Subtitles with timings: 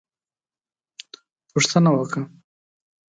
[1.51, 2.21] _پوښتنه وکه!